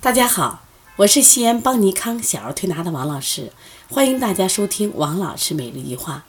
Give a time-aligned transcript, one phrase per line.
[0.00, 0.62] 大家好，
[0.94, 3.50] 我是西安邦尼康小儿推拿的王老师，
[3.90, 6.24] 欢迎大家收听王老师每日一话。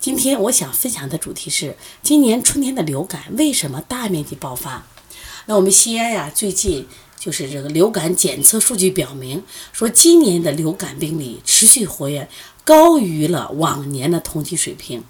[0.00, 4.86] 今天我想分享的主题是今年春天的流感为什么大面积爆发？
[5.44, 6.88] 那我们西安呀，最近
[7.18, 12.26] 就是这个流感检测数据表明，说今年的流感病例持续活跃，
[12.64, 15.04] 高于了往年的同期水平。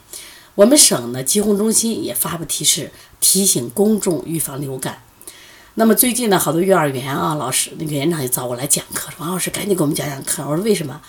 [0.57, 2.91] 我们省的疾控中心也发布提示，
[3.21, 5.05] 提醒公众预防流感。
[5.75, 10.43] 那么最近呢，好多幼儿园啊，老师那个园长就找我来讲课，说王老师赶紧给我们讲讲课。
[10.43, 11.01] 我说为什么？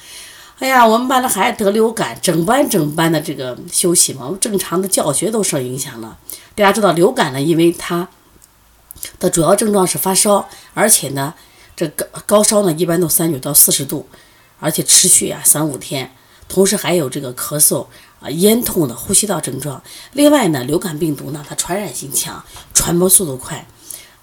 [0.59, 6.17] 哎呀，我们班的孩子得流感，整班整班的这个休息嘛，我们正常的教学都受影响了。
[6.53, 8.07] 大家知道流感呢，因为它
[9.19, 11.33] 的主要症状是发烧，而且呢，
[11.75, 14.07] 这高高烧呢一般都三九到四十度，
[14.59, 16.15] 而且持续啊三五天，
[16.47, 17.87] 同时还有这个咳嗽
[18.19, 19.81] 啊、咽痛的呼吸道症状。
[20.13, 23.65] 另外呢，流感病毒呢，它传染性强，传播速度快。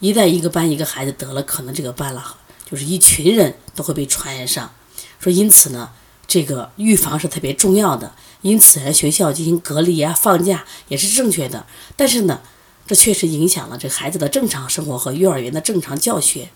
[0.01, 2.37] 一旦一个班一个孩子得了，可能这个班了
[2.71, 4.73] 就是一群人都会被传染上。
[5.19, 5.91] 说因此呢，
[6.27, 8.13] 这个预防是特别重要的。
[8.43, 11.67] 因此学校进行隔离啊、放假也是正确的。
[11.97, 12.41] 但是呢，
[12.87, 16.51] 这确实影响了这孩子的正常生活和幼儿园的正常教学。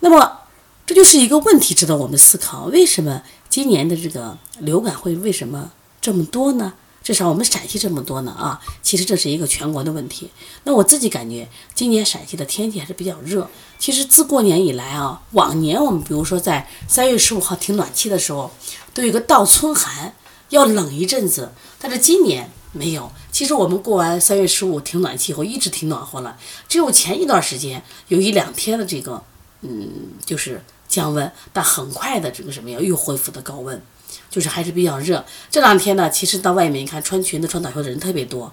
[0.00, 0.38] 那么
[0.86, 6.72] 这就是一个问题，值得我们思考：为什么今年的这个流感会为什么这么多呢？
[7.10, 10.30] 至少我们陕西这么多呢啊，其实这是一个全国的问题。
[10.62, 13.50] 那我自己感觉，今年陕西的天气还是比较热。
[13.80, 18.48] 其实自过年以来啊，往年我们比如说在三月十五号停暖气的时候，
[18.94, 20.14] 都有个倒春寒，
[20.50, 21.50] 要冷一阵子。
[21.80, 23.10] 但是今年没有。
[23.32, 26.38] 其实我们过完三月十五停暖气以后，一直挺暖和了。
[26.68, 29.20] 只有前一段时间有一两天的这个，
[29.62, 33.82] 嗯，就是降温，但很快的这个什么呀，又恢复的高温。
[34.28, 38.52] 就是还是比较热，这两天呢，其实到外面你看穿裙子、穿短袖的人特别多，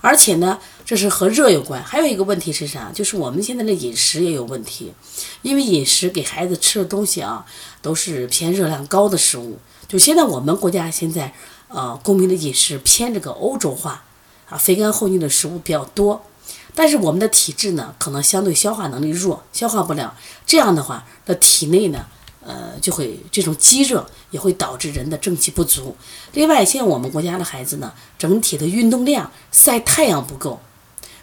[0.00, 1.82] 而且呢，这是和热有关。
[1.82, 2.90] 还有一个问题是啥？
[2.92, 4.92] 就是我们现在的饮食也有问题，
[5.42, 7.46] 因为饮食给孩子吃的东西啊，
[7.80, 9.58] 都是偏热量高的食物。
[9.88, 11.34] 就现在我们国家现在，
[11.68, 14.04] 呃，公民的饮食偏这个欧洲化，
[14.48, 16.24] 啊，肥甘厚腻的食物比较多，
[16.74, 20.16] 但是我们的体质呢，可能相对消化能力弱，消化不了。
[20.46, 22.06] 这样的话，那体内呢？
[22.44, 25.96] 呃，就会这种积热也会导致人的正气不足。
[26.32, 30.60] 另外，现在我们国家的孩子呢，整体的运动量、晒太阳不够，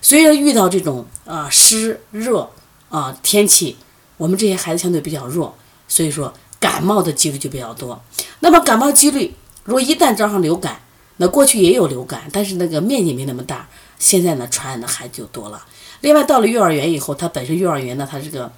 [0.01, 2.49] 虽然遇到这种啊湿热
[2.89, 3.75] 啊天气，
[4.15, 5.53] 我们这些孩子相对比较弱，
[5.87, 8.01] 所以说感冒的几率就比较多。
[8.39, 9.33] 那么感冒几率，
[9.65, 10.81] 如果一旦招上流感，
[11.17, 15.65] 那过去也有流感，但是那个面积没那么大，现在呢传染的孩子就多了。
[15.99, 18.49] 另外，到了幼儿园以后，它本身幼儿园呢，它这个。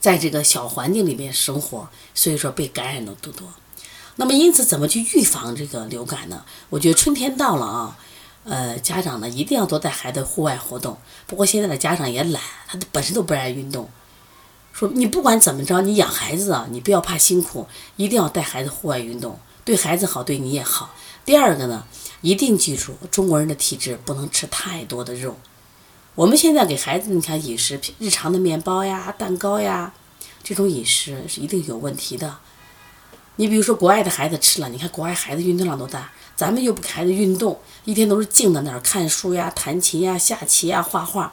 [0.00, 3.48] 在这个小环境里面生活，所以说被感染的都多。
[4.16, 6.44] 那么因此怎么去预防这个流感呢？
[6.70, 7.98] 我觉得春天到了啊，
[8.44, 10.98] 呃，家长呢一定要多带孩子户外活动。
[11.26, 13.88] 不过现在的家长也懒，他本身都不爱运动。
[14.72, 17.66] 说你不管怎么着，你养孩子啊，你不要怕辛苦，
[17.96, 20.94] 一定要带孩子户外运动，对孩子好，对你也好。
[21.24, 21.84] 第二个呢，
[22.20, 25.36] 一定记住中国人的体质不能吃太多的肉。
[26.18, 29.94] 我们现在给孩子，你看饮食日常的面包呀、蛋糕呀，
[30.42, 32.38] 这种饮食是一定有问题的。
[33.36, 41.32] 你比如说国外的孩子吃了，你看国外孩子运动量多大，咱们又不给孩子运动，一天都是静在那儿看书呀、弹琴呀、下棋呀、画画，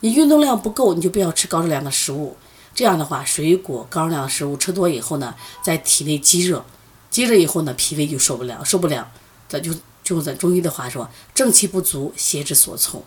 [0.00, 2.36] 你运动量不够，你就不要吃高热量的食物。
[2.74, 6.62] 这样的话，水果、高热量的食物吃多以后呢，在体内积热，
[7.08, 9.10] 积热以后呢，脾胃就受不了，受不了，
[9.48, 9.74] 咱就
[10.04, 13.02] 就在中医的话说，正气不足，邪之所从。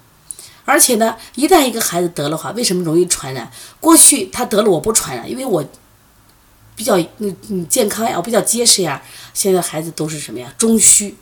[0.69, 3.52] 而且呢，一旦一个孩子得了话，为什么容易传染？
[3.80, 5.66] 过去他得了我不传染，因为我
[6.75, 9.02] 比较嗯嗯健康呀，我比较结实呀。
[9.34, 10.53] 现在孩子都是什么呀？
[10.59, 11.16] 中虚，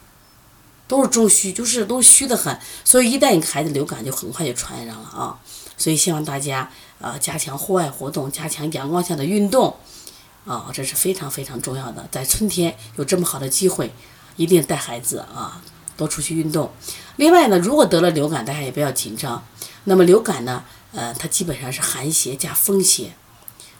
[0.87, 2.59] 都是中虚，就是都虚的很。
[2.83, 5.39] 所以一旦一个孩子流感，就很快就传染上了啊。
[5.77, 6.69] 所以希望大家
[6.99, 9.75] 啊加强户外活动，加强阳光下的运动
[10.45, 12.07] 啊，这是非常非常重要的。
[12.11, 13.93] 在春天有这么好的机会，
[14.35, 15.61] 一定带孩子啊。
[15.97, 16.71] 多出去运动。
[17.17, 19.45] 另外呢，如果得了流感，大家也不要紧张。
[19.85, 20.63] 那么流感呢，
[20.93, 23.11] 呃，它基本上是寒邪加风邪。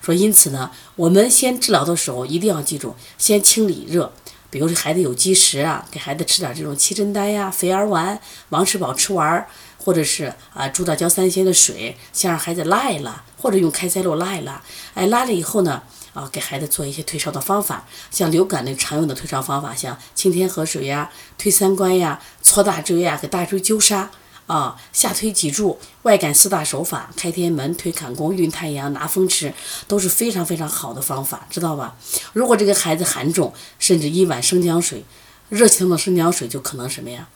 [0.02, 4.12] 说因此呢，我们先治疗的时候一定要记住，先清理热。
[4.50, 8.20] 比如说孩子有积食啊，给孩子吃点这种七珍丹呀、肥儿丸、
[8.50, 9.46] 王氏宝吃丸，
[9.78, 14.62] 或者是啊猪大椒三鲜的水，先让孩子拉一拉，或者用开塞露拉一拉。
[14.94, 15.84] 哎，拉了以后呢。
[16.18, 24.08] 啊，给孩子做一些退烧的方法，像流感那常用的退烧方法，像清天河水呀、推三关呀、搓大椎呀、给大椎灸痧
[24.48, 29.54] 啊、下推脊柱、外感四大手法、开天门、推坎宫、运太阳、拿风池，
[29.88, 31.96] 都是非常非常好的方法，知道吧？
[32.34, 35.06] 如果这个孩子寒重，甚至一碗生姜水，
[35.50, 37.28] 热气腾的生姜水就可能什么呀？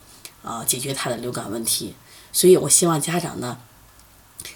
[0.42, 1.94] 啊，解决他的流感问题。
[2.32, 3.58] 所以我希望家长呢，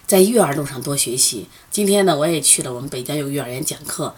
[0.06, 1.48] 在育儿路上多学习。
[1.70, 4.14] 今天呢，我也去了我们北江有幼儿园讲课，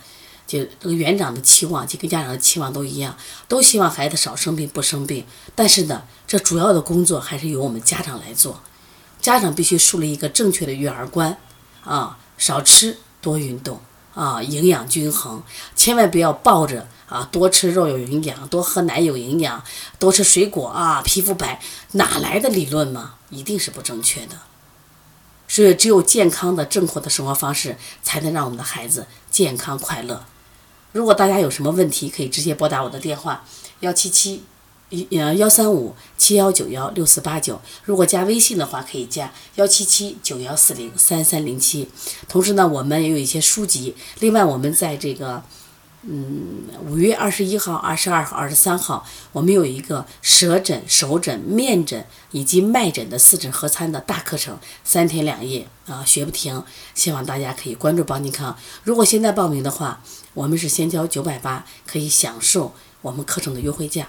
[0.46, 3.16] 就这个园长的期望就跟家长的期望都一样，
[3.48, 5.24] 都希望孩子少生病不生病。
[5.54, 8.60] 但是呢，这主要的工作还是由我们家长来做，
[9.20, 11.36] 家长必须树立一个正确的育儿观
[11.84, 13.80] 啊，少吃多运动
[14.14, 15.42] 啊，营养均衡，
[15.74, 19.62] 千万不要抱着啊多吃肉有营养，多喝奶有营养，
[19.98, 21.60] 多吃水果啊皮肤白，
[21.92, 23.14] 哪来的理论嘛？
[23.30, 24.36] 一定是不正确的。
[25.58, 30.24] 所以，只有健康的、正确的生活方式，才能让我们的孩子健康快乐。
[30.92, 33.44] 如果大家有什么问题，可以直接拨打我的电话：
[33.80, 34.44] 幺七七
[34.90, 37.60] 一呃幺三五七幺九幺六四八九。
[37.82, 41.88] 如果加微信的话，可以加幺七七九幺四零三三零七。
[42.28, 43.96] 同时呢，我们也有一些书籍。
[44.20, 45.42] 另外，我们在这个。
[46.10, 56.64] 嗯，五月二十一号、二十二号、二十三号，我们有一个舌诊、手诊、面诊以及脉诊的四诊合参的大课程，三天两夜啊，学不停。
[56.94, 58.56] 希望大家可以关注邦尼康。
[58.84, 60.02] 如果现在报名的话，
[60.32, 62.72] 我们是先交九百八，可以享受
[63.02, 64.08] 我们课程的优惠价。